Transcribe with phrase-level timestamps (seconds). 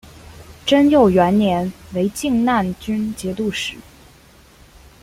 [0.65, 3.77] 贞佑元年为静难军节度使。